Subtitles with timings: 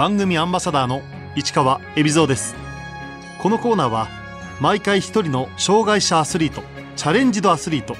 [0.00, 1.02] 番組アンバサダーの
[1.36, 2.54] 市川恵比蔵です。
[3.38, 4.08] このコーナーは
[4.58, 6.62] 毎回一人の障害者アスリート
[6.96, 7.96] チャレンジドアスリート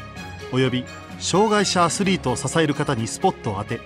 [0.50, 0.86] および
[1.18, 3.80] 障害者アスリートを支える方にスポットを当て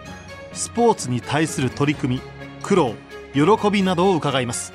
[0.52, 2.22] スポーツに対する取り組み
[2.62, 2.94] 苦労
[3.32, 4.72] 喜びなどを伺います。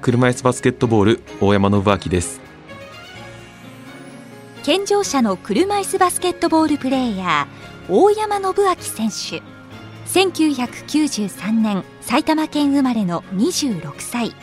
[0.00, 2.40] 車椅子バスケットボール大山信明です。
[4.64, 9.55] 健常者の車椅子バスケットボールプレーヤー大山信明選手
[10.06, 14.34] 1993年埼玉県生まれの26歳。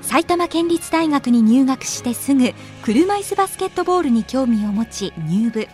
[0.00, 5.68] 埼玉県立大学に入学してすぐ車椅子バスケットボールに興味を持ち入部。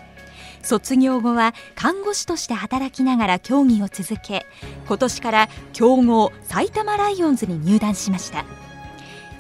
[0.63, 4.47] 卒業後は看護師として働きながら競技を続け
[4.87, 8.47] 今年から強豪埼玉ライオンズに入団しました。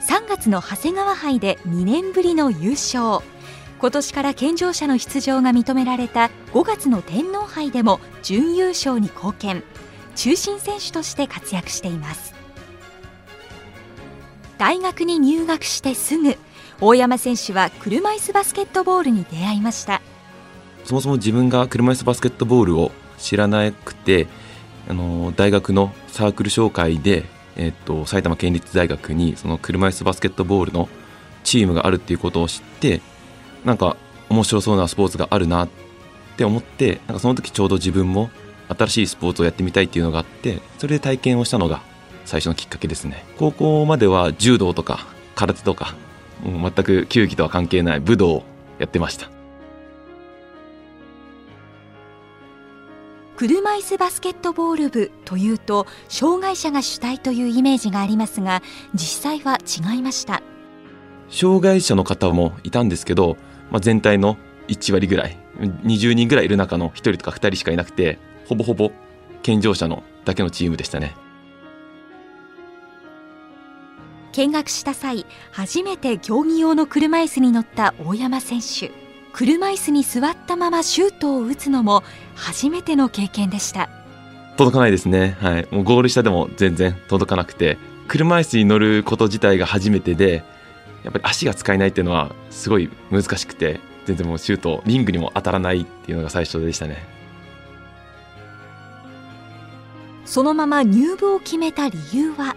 [0.06, 3.24] 3月の長谷川杯で2年ぶりの優勝。
[3.84, 9.62] 今年から健常者の出場が認められた5月の天皇杯でも準優勝に貢献。
[10.16, 12.32] 中心選手として活躍しています。
[14.56, 16.38] 大学に入学してすぐ
[16.80, 20.00] 大山選手は車椅子バスケットボールに出会いました。
[20.86, 24.28] そもそも自分が車椅子バスケットボールを知らなくて
[24.88, 30.88] あの大学のサークル紹介で、えっと、埼玉県立大学にその車椅子バスケットボールの
[31.42, 33.02] チームがあるっていうことを知って
[33.64, 33.96] なんか
[34.28, 35.68] 面白そうなスポーツがあるなっ
[36.36, 38.30] て思ってなんかその時ちょうど自分も
[38.68, 41.82] 新しいスポーツをやってみたいっていうのがあってそれで体験をしたのが
[42.24, 43.24] 最初のきっかけですね。
[43.38, 45.94] 高校までは柔道とか空手とか、
[46.44, 48.44] う、全く球技とは関係ない武道を
[48.78, 49.28] やってました。
[53.36, 58.62] 車椅子バスケットボール部というと障害者が主体というイメージがありますが
[58.94, 60.43] 実際は違いました。
[61.34, 63.36] 障害者の方もいたんですけど、
[63.72, 64.36] まあ、全体の
[64.68, 68.92] 1割ぐらい20人ぐらいいる中の1人とか2人しかいなくてほぼほぼ
[69.42, 71.16] 健常者のだけのチームでしたね。
[74.32, 78.92] 見学した際初めて競技用の車椅子に乗った大山選手。
[79.32, 82.04] 車椅子に座ったままシュートを打つのも
[82.36, 83.88] 初めての経験でした。
[84.56, 85.36] 届かないですね。
[85.40, 85.68] はい。
[85.72, 90.44] もうゴール下でも全然届かなくて車椅子に乗ること自体が初めてで
[91.04, 97.04] やっぱり足が使えないっていうのはすごい難しくて全然もうシュートリングにも当たらないっていうのが最初でしたね。
[100.24, 102.56] そのまま入部を決めた理由は？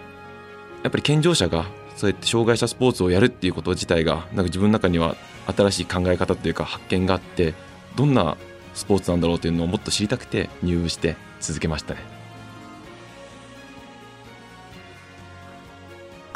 [0.84, 1.66] やっぱり健常者が
[1.98, 5.16] そうやって障害者スポーツをやるっていうこと自体がなんか自分の中には
[5.48, 7.54] 新しい考え方というか発見があって
[7.96, 8.38] どんな
[8.74, 12.17] スポーツなんだろうというのをもっと知りたくて入部して続けましたね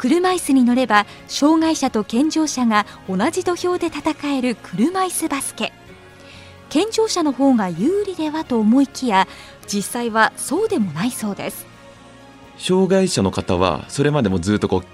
[0.02, 5.72] 車椅子に乗れば障害者と健常者が同じ土俵で戦える車椅子バスケ。
[6.70, 9.28] 健常者の方が有利ではと思いきや
[9.68, 11.66] 実際はそうでもないそうです。
[12.58, 14.84] 障害者の方はそれまでもずっとこう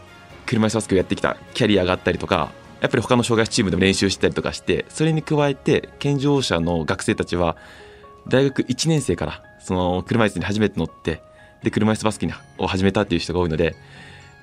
[0.45, 2.53] 車椅子バスケをやってきたキャリアがあったりとか
[2.83, 7.57] やっぱり他の障害者チームでも練習したりとかしてそれに加えて健常者の学生たちは
[8.29, 11.23] 大学1年生からその車椅子に初めて乗って
[11.63, 13.75] で車椅子バスケを始めたっていう人が多いので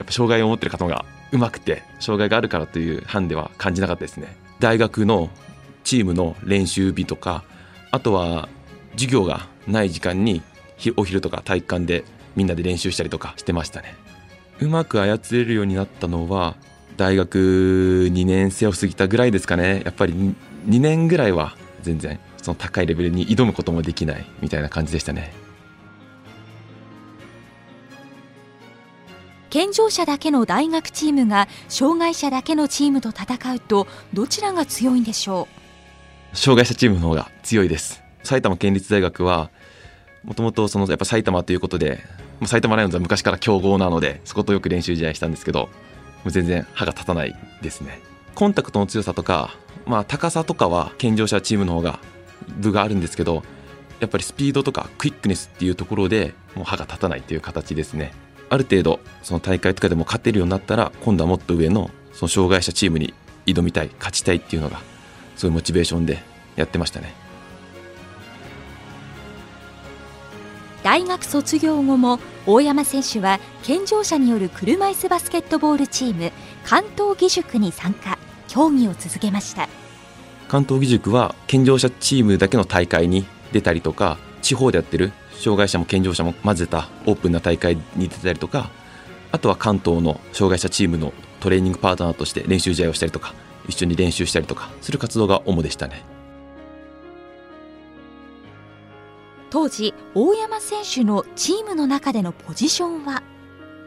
[0.03, 4.35] っぱ障害を持ってる方がうまくて障害があるからという班では感じなかったですね。
[4.59, 5.29] 大学の
[5.83, 7.43] チームの練習日とか
[7.91, 8.49] あとは
[8.93, 10.41] 授業がない時間に
[10.97, 12.03] お昼とか体育館で
[12.35, 13.95] みんなで練習したりとかしてましたね。
[14.59, 16.55] うまく操れるようになったのは
[16.97, 19.81] 大学2年生を過ぎたぐらいですかね。
[19.83, 25.33] やっぱり2年ぐらいは全然その高いレベルに挑むこともできないみたいな感じでしたね。
[29.55, 35.47] 健常者だけの大学チームが障害者だけのチームと戦うとどちらが強いんでしょ
[36.33, 36.35] う？
[36.35, 38.03] 障害者チームの方が強いです。
[38.21, 39.49] 埼玉県立大学は
[40.25, 42.03] もともとそのやっぱ埼玉ということで
[42.43, 45.69] 埼玉ライオンズは昔から強豪なのでそことよく練習試合したんですけども
[46.25, 48.01] う全然歯が立たないですね。
[48.33, 49.55] コンタクトの強さとか、
[49.85, 52.01] まあ、高さとかは健常者チームの方が
[52.57, 53.41] 部があるんですけど
[54.01, 58.11] やっぱりスピードとかクイックネスっていうところでもう歯が立たないっていう形ですね。
[58.49, 63.13] ある程度その大会とかでも勝てるようになったら今度はもっと上のその障害者チームに
[63.45, 64.81] 挑みたい勝ちたいっていうのが
[65.35, 66.23] そういうモチベーションで
[66.55, 67.13] やってましたね。
[70.83, 76.31] 大学卒業後も大山選手は健常者による車椅子バスケットボールチーム
[76.63, 79.67] 関東義塾に参加競技を続けました。
[80.47, 88.69] 関東義塾は健常者チームだけの大会に出たりとか地方でやってる障害者も健常者も混ぜたオープンな大会に出たりとか
[89.31, 93.33] あとは関東の障害者チームのトレーニングパートナーとして練習試合をしたりとか
[93.67, 96.03] 一緒に練習したりとかする活動が主でしたね。
[99.49, 103.23] 当時大山選手のチームの中でのポジションは？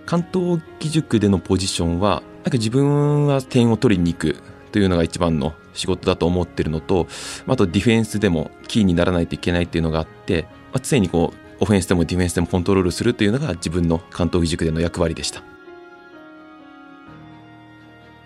[0.06, 4.36] 関東義塾でのポジションはなんか自分は点を取りに行く
[4.72, 7.06] というのが一番の仕事だと思ってるのと
[7.46, 15.42] あとディフェンスでもキーにならないといけないっていうのがあって、まあ、常にこうオフェンスでもディフェンスでもコントロールするというのが自分の関東義塾での役割でした。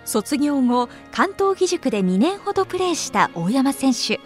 [0.05, 4.21] 卒業後関東義塾で2年ほどプレーした大山選手。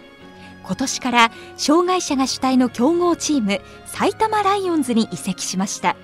[0.63, 5.95] 今年から障害者が主体の強豪チーム埼玉ライオンズに移籍しました。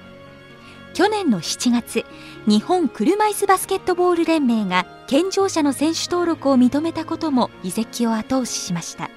[0.93, 2.05] 去年の7月
[2.45, 9.09] 日本車椅子バスケットボール連盟が健常者の選手登録を認めたことも移籍を後押ししました。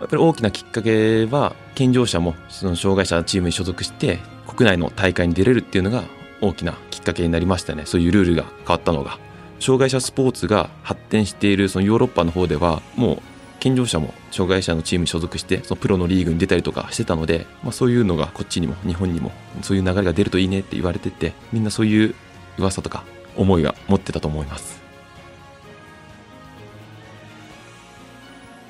[0.00, 6.04] やっぱり大きなきっかけは健常者もその障害者チームに所属して国内の大会に出れるっていうのが
[6.40, 7.84] 大きなきっかけになりましたね。
[7.84, 9.18] そういうルールが変わったのが。
[9.60, 13.22] 障害者スポーツが発展しているそのヨーロッパの方ではもう
[13.60, 22.14] 健常者も障害者のチームに所属してそのプロのリーグに出たりとかしてたので、まあ、そういうのがこっちにも日本にもそういう流れが出るといいねって言われててみんなそういう
[22.56, 23.04] 噂とか
[23.36, 24.87] 思いが持ってたと思います。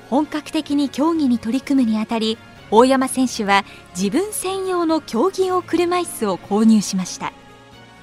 [0.09, 2.37] 本格的に競技に取り組むにあたり
[2.71, 3.65] 大山選手は
[3.97, 7.33] 自分専用の競技用車椅子を購入しました。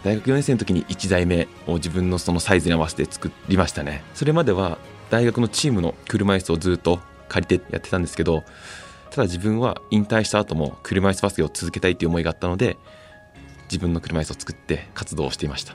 [0.03, 4.05] 大学4年生の時に1台目を自分のそのサイズに合わせて作りましたね。
[4.15, 4.79] それまでは
[5.11, 8.45] 大学のチームの車椅子をずっと借りてやってたんですけど
[9.11, 12.77] ただ自分は引退した後も車椅子バスケを続けたいという思いがあったので
[13.65, 15.75] 自分の車椅子を作って活動をしていました。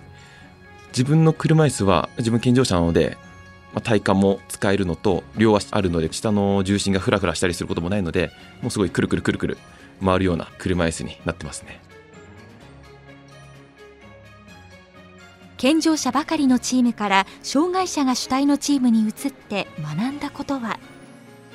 [0.92, 3.18] 自分の車椅子は自分健常者なので、
[3.74, 8.32] まあ、体幹も使えるのと両足あるので下の重心がフラフラしたりすることもないので
[8.62, 9.58] もうすごいくるくるくるくる
[10.04, 11.80] 回るような車椅子になってますね。
[15.58, 20.80] 健常者ばかりのチームから障害者が主体のチームに移って学んだことは？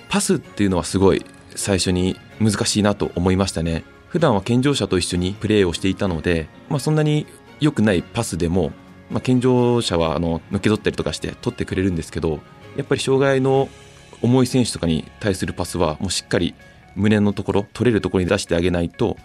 [0.08, 1.26] パスっていうのはすごい
[1.56, 3.82] 最初に難しいなと思いましたね。
[4.08, 7.26] 普段は健常者と一緒にプレーをしていたので、まあ、そんなに
[7.58, 8.70] 良くないパスでも、
[9.10, 12.40] まあ、健常者はあの抜け取ったりとかして取ってくれるんですけど
[12.76, 13.68] やっぱり障害の
[14.22, 16.54] 重い選手とかに対するパスはもうしっかり
[16.94, 19.16] 胸のところ取れるところに出してあげないと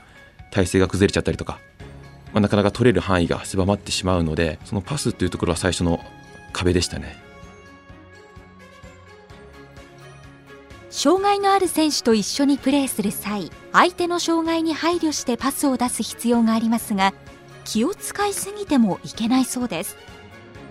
[0.52, 1.60] 体勢が崩れちゃったりとか
[2.34, 6.00] まあ、なかなか取れる範囲が狭まってしまうのでそのパスっていうところは最初の
[6.54, 7.16] 壁でしたね。
[10.90, 17.14] 障害のある選手と一緒にプレーする際相手の障害に配慮してパスを出す必要がありますが
[17.66, 19.98] 気を使いすぎてもいけないそうです。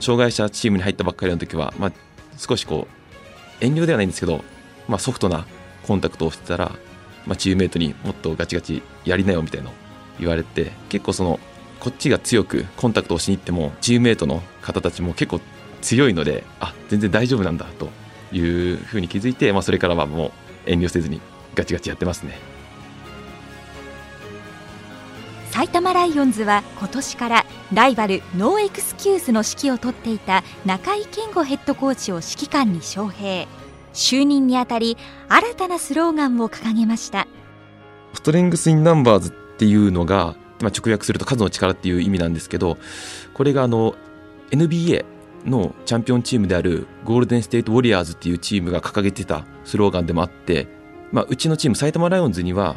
[0.00, 1.92] 障害者チームに入ったばっかりの時は、まあ、
[2.38, 2.88] 少しこ
[3.60, 4.42] う遠慮ではないんですけど、
[4.88, 5.46] まあ、ソフトな
[5.86, 6.72] コンタクトをしてたら、
[7.26, 9.70] まあ、チームメートにもっとガチガチやりなよみたいな
[10.18, 11.38] 言われて結構その
[11.80, 15.40] こっちが強くコンタクトをしに行ってもチームメートの方たちも結構
[15.80, 17.88] 強いのであ全然大丈夫なんだと
[18.32, 18.40] い
[18.74, 20.28] うふうに気づいて、まあ、それからはも
[20.66, 21.20] う遠慮せずに
[21.54, 22.49] ガチガチやってますね。
[25.60, 33.46] 埼玉ライオンズは今年からライバル NO EXCUSE の指揮を執っていた中井健吾ヘッドコーチを指揮官に招聘。
[33.92, 34.96] 就任にあたり
[35.28, 37.26] 新たなスローガンを掲げました。
[38.14, 42.78] Strength in Numbers っていうのがまあ、直訳すると数の力っていう意味なんですけど
[43.34, 43.94] これがあの
[44.52, 45.04] NBA
[45.44, 50.68] のチャンピオンチームであるゴールデン・ステート・ウォリアーズっていうチームが掲げてたスローガンでもあって、
[51.12, 52.76] まあ、うちのチーム埼玉ライオンズには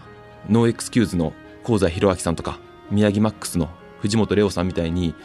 [0.49, 1.31] NO EXCUSE の
[1.65, 2.59] 香西宏明さんとか
[2.91, 3.69] 宮城マックスの
[3.99, 5.15] 藤本レオさんみたいに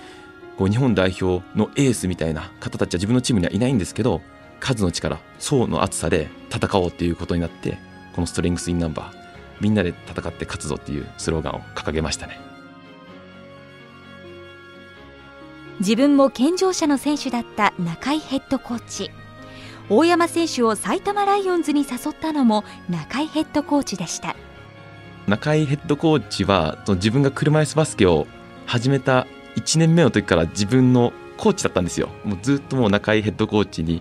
[0.56, 4.20] こう日本代表のエースみたいな方たちは自分のチームにはいないんですけど
[4.60, 7.78] 数の力層の厚さで戦おうっていうことになって
[8.14, 9.18] この Strength in Numbers
[9.60, 12.40] みんなで戦って勝つぞっていうスローガンを掲げましたね。
[15.80, 19.10] 自分も健常者の選手だった中井ヘッドコーチ。
[19.88, 24.36] 大山選手を埼玉ライオンズに誘ったのも中井ヘッドコーチでした。
[25.28, 28.26] 中井ヘッドコーチは自分が車椅子バスケを
[28.64, 32.08] 始めた1年目の時から自分のコーチだったんですよ。
[32.24, 34.00] もうずっともう中井ヘッドコーチに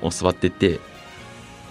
[0.00, 0.78] 教わってて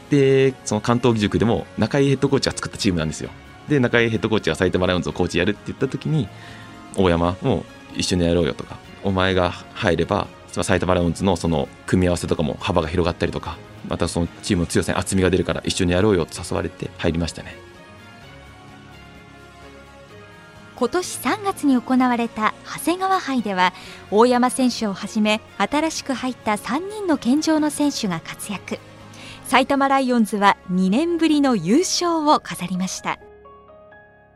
[0.10, 3.30] でその関東義塾でも中井ヘッドコーチが作ったチームなんですよ。
[3.70, 6.28] で中井ヘッドコーチが埼玉ライオンズをコーチやるって言った時に
[6.98, 7.64] 大山も
[7.96, 17.69] 一緒にやろうよとかお前が入れば埼玉ライオンズのその組み合わせとかも幅が広がったりとかまたそのチームの強さに厚みが出るから一緒にやろうよと誘われて入りましたね。
[20.80, 23.74] 今年3月に行われた長谷川杯では
[24.12, 28.80] 大山選手をはじめ新しく入った3人の健常の選手が活躍。
[29.44, 33.20] 埼玉ライオンズは2年ぶりの優勝を飾りました。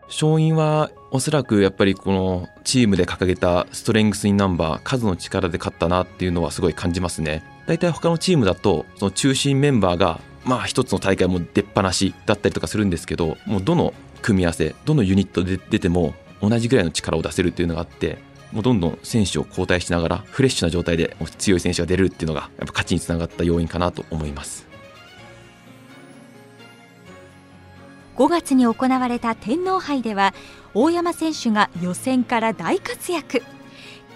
[0.08, 7.42] 勝因はおそらくやっぱりこのチームで掲げたストレングス・イン・ナンバー数の力で勝ったなっていうのはすごい感じますね。
[7.68, 18.18] 大体他のチームだとその中心メンバーがまあ一つの大会も出っ放しだったりとかするんですけどもうどの組み合わせどのユニットで出ても同じぐらいの力を出せるっていうのがあって
[18.52, 24.68] もうどんどん選手を交代しながらフレッシュな状態で強い選手が出るっていうのがやっぱ勝ちにつながった要因かなと思います。
[28.18, 30.36] 5月に行われた天皇杯では
[30.76, 33.42] 大山選手が予選から大活躍。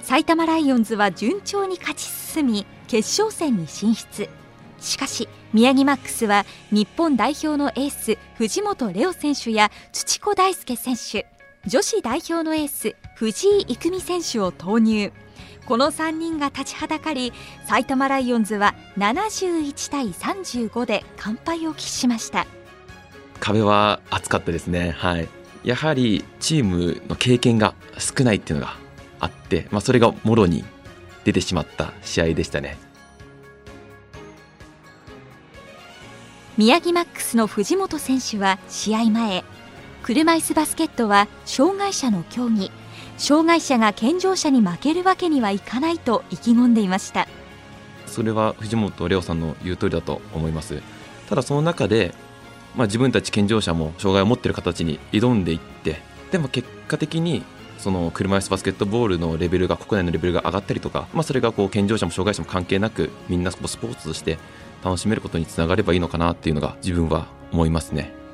[0.03, 4.29] 埼玉ライオンズは順調に勝ち進み決勝戦に進出。
[4.79, 11.36] しかし宮城マックスは日本代表のエース藤本怜央選手や土子大輔選手。
[11.67, 15.11] 女子代表のエース藤井郁美選手を投入。
[15.65, 17.33] この3人が立ちはだかり
[17.65, 22.47] 埼玉ライオンズは71対35で完敗を喫しました。
[23.41, 24.91] 壁は厚かったですね。
[24.91, 25.27] はい。
[25.65, 28.77] やはりチームの経験が少ないっていうのが
[29.19, 30.63] あって、まあ、それがもろに
[31.25, 32.77] 出てしまった試合でしたね。
[36.57, 39.43] 宮城マックスの藤本選手は試合前
[40.07, 42.71] 車椅子バスケットは障害者の競技。
[43.17, 47.27] 障害者が健常者に負けるわけにはいかないと意気込んでいました。
[48.05, 50.81] それは藤本レオさんの言う通りだと思います。
[51.27, 52.13] ただその中で、
[52.77, 55.99] まあ、自分たち健常者も障害を持っている形に挑んでいって
[56.31, 57.43] でも結果的に
[57.77, 64.37] その車椅子バスケットボールのレベルが国内のレベルが上がったりとか、まあ、それがこう健常者も障害者も関係なくみんなスポーツとして
[64.85, 68.26] 楽しめることにつながればいいのかなっていうのが自分は思いますね。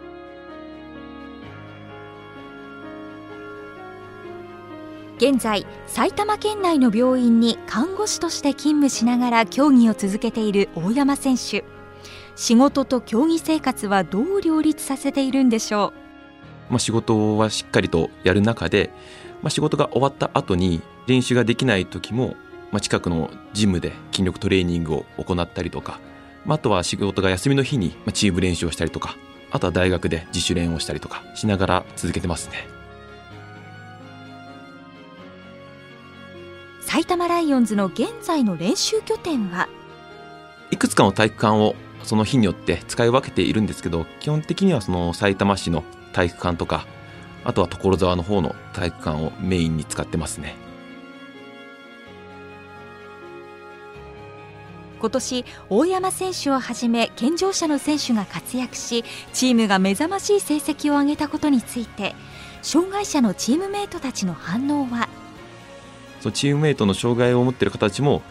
[5.18, 11.64] 現在埼玉県内の病院に看護師として勤務しながら競技を続けている大山選手。
[12.36, 15.94] 仕事と競技生活はどう両立させているんでしょ
[16.70, 18.92] う、まあ、仕事はしっかりとやる中で、
[19.42, 22.36] まあ、仕事が終わった後に練習ができない時も、
[22.72, 26.00] まあ、近くのジムで筋力トレーニングを行ったりとか
[26.46, 29.16] まあとは仕事が休みの日にチーム練習をしたりとか
[29.52, 32.83] あとは大学で自主練をしたりとかしながら続けてますね。
[36.94, 39.68] 埼玉ライオンズの現在の練習拠点は？
[40.70, 41.74] いくつかの体育館を
[42.04, 46.86] その日によって使い分けているんですけど基本的にはその埼玉市の体育館とか
[47.46, 50.56] あとは所沢の方の体育館をメインに使ってますね。
[55.00, 62.14] 今年大山選手をはじめ健常者の選手が活躍しチームが目覚ましい成績を上げたことについて
[62.62, 65.10] 障害者のチームメートたちの反応は？
[66.24, 68.22] そのチームメートの障害を持ってる方たちも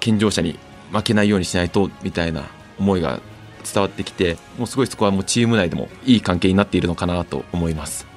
[0.00, 0.58] 健常者に
[0.92, 2.42] 負けないようにしないとみたいな
[2.80, 3.20] 思いが
[3.62, 8.08] 伝わってきてもうすごいそこはもうチーム内でもいい関係になっているのかなと思います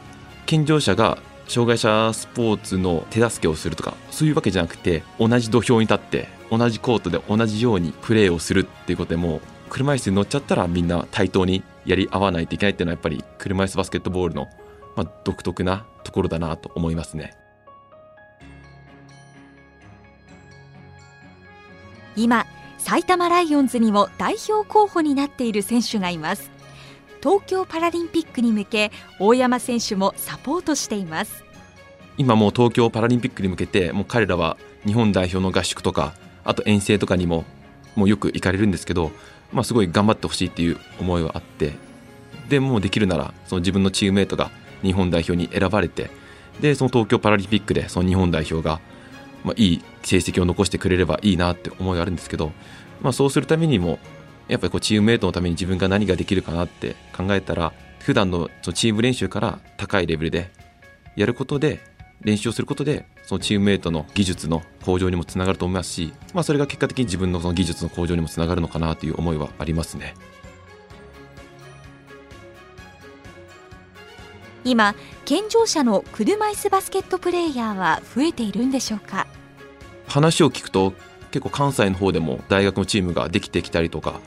[0.48, 14.48] 健常者が障害者スポーツの手助けをするとかそういうわけじゃなくて同じ土俵に立って同じコートで同じようにプレーをするっていうことでも車椅子に乗っちゃったらみんな対等にやり合わないといけないっていうのはやっぱり車椅子バスケットボールの、
[14.96, 17.41] ま、独特なところだなと思いますね。
[22.16, 22.46] 今
[22.78, 26.52] 埼玉ライオンズにも代表候補になっている選手がいます。
[27.22, 31.44] 東京パラリンピックに向け大山選手もサポートしています。
[32.18, 36.14] 今もう東京パラリンピックに向けてもう彼らは日本代表の合宿とか
[36.44, 37.46] あと遠征とかにも
[37.96, 39.12] もうよく行かれるんですけど、
[39.52, 41.74] まあ、すごい頑張ってほしいっていう思いはあって
[42.50, 44.52] でもうできるならその自分のチームメートが
[44.82, 46.10] 日本代表に選ばれて
[46.60, 48.82] でその東京パラリンピックでその日本代表が、
[49.44, 52.52] まあ、いい成績を残してくれればいいなって思いがあるんですけど、
[53.02, 54.00] まあ、そうするためにも
[54.48, 60.52] やっぱりこうチームメートのために自分が何ができるかなって考えたら普段のそのチーム練習から高いレベルで
[61.16, 61.80] やることで
[62.22, 70.14] 練習をすることでそのチームメートの技術の向上にもつながると思いますし、まあ、それが結果的に自分のその技術の向上にもつながるのかなという思いはありますね。
[74.64, 79.28] 今健常者の車椅子バスケットプレーヤーは増えているんでしょうか？
[80.08, 80.94] 話を聞くと
[81.32, 84.20] 結構関西の方でも大学のチームができてきたりとか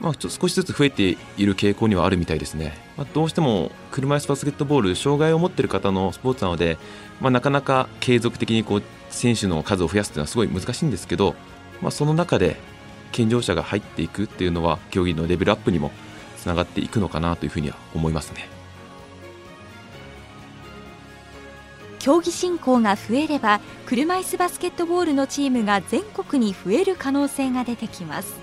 [0.00, 6.78] まあ、少しずつ増えている傾向にはあるみたいですね、まあ、どうしても車椅子バスケットボール障害を持っている方のスポーツなので、
[7.20, 11.34] まあ、なかなか継続的にこう選手の数を増やすというのはすごい難しいんですけど、
[11.82, 12.60] まあ、その中で
[13.10, 15.90] 健常者が入っていくっていうのは競技のレベルアップにも
[16.36, 18.57] つながっていくのかなというふうには思いますね。
[21.98, 28.34] 競技振興が増えれば車椅子バスケットボールのチームが全国に増える可能性が出てきます。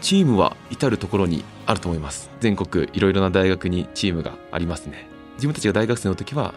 [0.00, 2.30] チームは至る所にあると思います。
[2.40, 5.08] 全国いろいろな大学にチームがありますね。
[5.36, 6.54] 自分たちが大学生の時は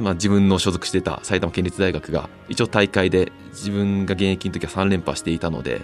[0.00, 5.82] まあ、自分の所属していた埼玉県立大学が一応大会で自分が現役の時は3連覇していたので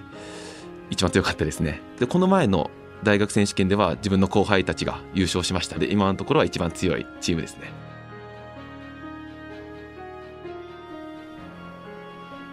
[0.91, 1.83] 一番強かったですね。
[1.99, 2.71] でこの前の
[3.03, 5.79] 大学選手権では自分の後輩たちが優勝しました。
[5.79, 7.88] で今のところは一番強いチームですね。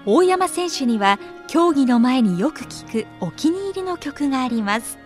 [0.08, 5.00] 大山選手には競技の前によく聴くお気に入りの曲があります。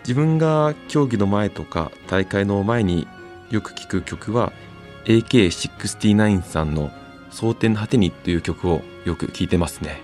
[0.00, 3.06] 自分が競技の前とか大会の前に
[3.50, 4.52] よく聴く曲は
[5.04, 6.90] AK69 さんの
[7.30, 10.02] 「蒼天の果てに」という曲をよく聴いてますね。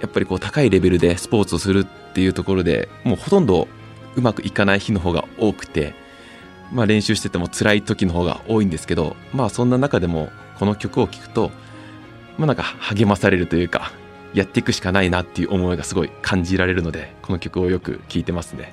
[0.00, 3.68] やっぱりこう高いレベルでスポーツをするっていうところでもうほとんど
[4.16, 5.94] うまくいかない日の方が多くて
[6.72, 11.52] まあ練習してても辛い時の方が多いんですけどまあそんな中でもこの曲を聴くと
[12.38, 13.92] まあなんか励まされるというか
[14.34, 18.72] やっていくしかないなっていう思いがすごい感じられるのでこの曲をよく聴いてますね。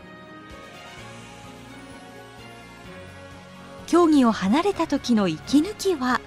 [3.87, 6.21] 競技を離れた時の息抜きは？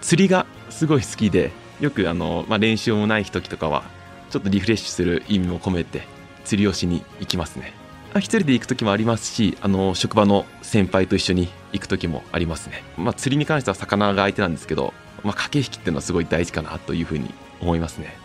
[0.00, 3.84] 釣りがすごい好きでよくあの、まあ、練習もない時とかは
[4.28, 6.02] ちょっとリフレッシュする意味も込めて
[6.44, 7.72] 釣りをしに行きますね。
[8.16, 18.16] 一人で行く時もありますしあの職場の先輩と一緒に行く時もありますね、まあ、釣りに関しては魚が相手なんですけど、まあ、駆け引きっていうのはすごい大事かなというふうに思いますね。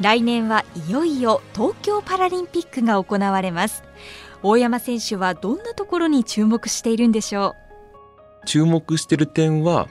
[0.00, 3.84] 来年はいよいよ東京パラリンピックが行われます。
[4.42, 7.54] 大山選手はどんなところに注目しているんでしょ
[8.42, 8.46] う？
[8.46, 9.88] 注目している点は、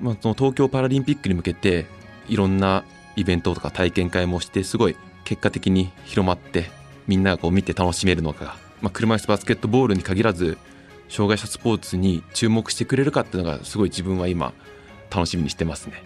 [0.00, 1.86] まあ、その東京パラリンピックに向けて
[2.28, 2.82] いろんな
[3.14, 6.68] イベントとか体験会もしてすごい結果的に広まって
[7.06, 10.58] みんながこう見て楽しめるのか、まあ、車椅子バスケットボールに限らず
[11.12, 14.54] 障害者スポーツに注目してくれるかっていうのがすごい自分は今
[15.10, 16.02] 楽しみにしてますね。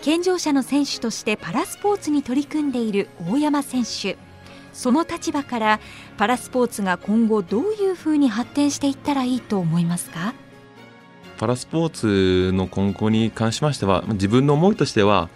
[0.00, 4.16] 健常者の選手としてパラスポーツに取り組んでいる大山選手
[4.72, 5.80] その立場から
[6.16, 10.32] パラスポーツが今後どういうふうに発展していったらいいと思いますか？
[11.36, 15.28] パラスポーツの今後に関しましては自分の思いとしては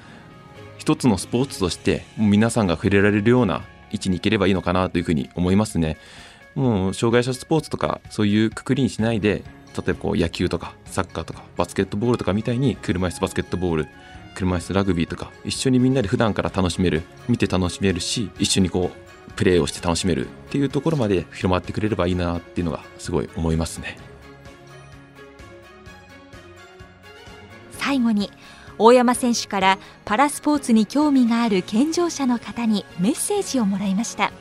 [0.78, 5.98] 一つのスポーツとして皆さんが触れられるような位置に行ければいいのかなというふうに思いますね。
[6.54, 9.42] もう障害者スポーツとかそういうくくりにしないで
[9.76, 13.88] 例えばこう野球とかサッカーとかバスケットボールとかみたいに車椅子バスケットボール
[14.34, 23.98] 車椅子ラグビーとか一緒にみんなで普段から楽しめる見て楽しめるし一緒にこうプレーをして楽しめるっていうところまで広まってくれればいいなっていうのがすごい思いますね。
[27.72, 28.30] 最後に
[28.78, 34.32] 大山選手からパラスポーツに興味がある健常者の方にメッセージをもらいました。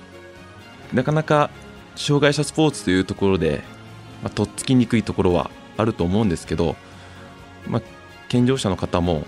[0.93, 1.49] なかなか
[1.95, 3.63] 障害者スポーツというところで、
[4.21, 6.75] まあ、とっつきにくいところはあると思うんですけど、
[7.67, 7.81] まあ、
[8.29, 9.25] 健常者の方も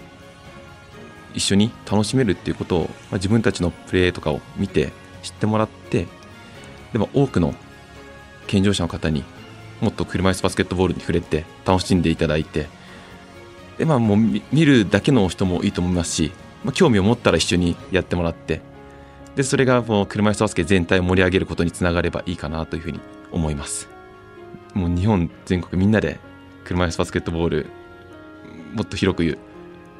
[1.33, 6.07] 一緒に楽しめるっていうことを、まあ、自分たちのプレーとかを見て知ってもらって
[6.93, 7.53] でも多くの
[8.47, 9.23] 健常者の方に
[9.81, 12.67] もっと車椅子バスケットボールに触れて楽しんでいただいて
[13.77, 16.31] で、まあ、もう見るだけの人もいいと思いますし、
[16.63, 18.61] まあ、興味を持ったら一緒にやってもらって
[19.35, 22.99] でそれがもう車椅子バスケ全体を盛り上げることにつながればいいかなというふうに
[23.31, 23.89] 思います
[24.73, 26.19] もう日本全国みんなで
[26.63, 27.69] 車椅子バスケットボール
[28.73, 29.37] もっと広く言う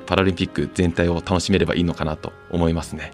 [0.06, 3.12] パラリンピック全体を楽しめればいいのかなと思いますね。